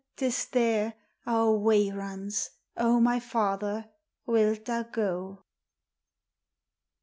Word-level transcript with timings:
T 0.15 0.25
is 0.25 0.47
there 0.47 0.95
Our 1.27 1.51
way 1.51 1.91
runs: 1.91 2.49
O 2.75 2.99
my 2.99 3.19
father, 3.19 3.91
wilt 4.25 4.65
thou 4.65 4.81
go 4.81 5.43